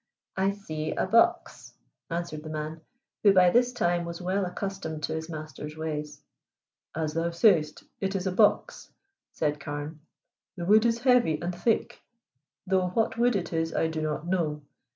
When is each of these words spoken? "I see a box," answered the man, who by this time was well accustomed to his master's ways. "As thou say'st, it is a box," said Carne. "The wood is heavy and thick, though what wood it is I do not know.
"I 0.35 0.53
see 0.53 0.93
a 0.93 1.05
box," 1.05 1.75
answered 2.09 2.41
the 2.41 2.49
man, 2.49 2.81
who 3.21 3.33
by 3.33 3.51
this 3.51 3.71
time 3.71 4.03
was 4.03 4.19
well 4.19 4.45
accustomed 4.47 5.03
to 5.03 5.13
his 5.13 5.29
master's 5.29 5.77
ways. 5.77 6.23
"As 6.95 7.13
thou 7.13 7.29
say'st, 7.29 7.83
it 7.99 8.15
is 8.15 8.25
a 8.25 8.31
box," 8.31 8.89
said 9.33 9.59
Carne. 9.59 9.99
"The 10.57 10.65
wood 10.65 10.87
is 10.87 10.97
heavy 11.01 11.39
and 11.39 11.53
thick, 11.53 12.01
though 12.65 12.87
what 12.87 13.19
wood 13.19 13.35
it 13.35 13.53
is 13.53 13.75
I 13.75 13.85
do 13.89 14.01
not 14.01 14.25
know. 14.25 14.63